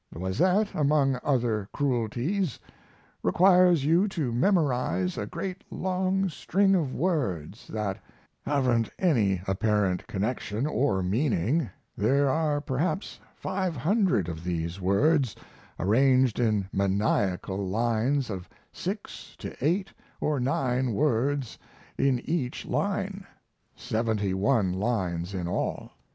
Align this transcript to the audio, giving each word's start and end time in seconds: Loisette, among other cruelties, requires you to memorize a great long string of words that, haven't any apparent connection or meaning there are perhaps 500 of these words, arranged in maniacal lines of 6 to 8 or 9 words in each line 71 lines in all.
Loisette, 0.15 0.73
among 0.73 1.19
other 1.23 1.69
cruelties, 1.73 2.57
requires 3.21 3.85
you 3.85 4.07
to 4.07 4.31
memorize 4.31 5.15
a 5.15 5.27
great 5.27 5.63
long 5.69 6.27
string 6.27 6.73
of 6.73 6.91
words 6.91 7.67
that, 7.67 7.99
haven't 8.43 8.89
any 8.97 9.43
apparent 9.47 10.07
connection 10.07 10.65
or 10.65 11.03
meaning 11.03 11.69
there 11.95 12.27
are 12.31 12.59
perhaps 12.59 13.19
500 13.35 14.27
of 14.27 14.43
these 14.43 14.81
words, 14.81 15.35
arranged 15.79 16.39
in 16.39 16.67
maniacal 16.73 17.63
lines 17.69 18.31
of 18.31 18.49
6 18.73 19.35
to 19.37 19.55
8 19.63 19.93
or 20.19 20.39
9 20.39 20.93
words 20.93 21.59
in 21.99 22.17
each 22.27 22.65
line 22.65 23.27
71 23.75 24.73
lines 24.73 25.35
in 25.35 25.47
all. 25.47 25.91